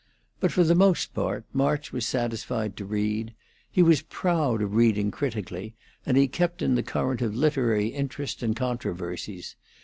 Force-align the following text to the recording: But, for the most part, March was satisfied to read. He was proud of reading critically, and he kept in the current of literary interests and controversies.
But, 0.39 0.51
for 0.51 0.63
the 0.63 0.73
most 0.73 1.13
part, 1.13 1.45
March 1.53 1.91
was 1.93 2.07
satisfied 2.07 2.75
to 2.77 2.85
read. 2.85 3.35
He 3.69 3.83
was 3.83 4.01
proud 4.01 4.63
of 4.63 4.73
reading 4.73 5.11
critically, 5.11 5.75
and 6.07 6.17
he 6.17 6.27
kept 6.27 6.63
in 6.63 6.73
the 6.73 6.81
current 6.81 7.21
of 7.21 7.35
literary 7.35 7.89
interests 7.89 8.41
and 8.41 8.55
controversies. 8.55 9.55